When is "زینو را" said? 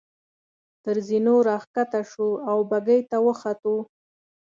1.07-1.57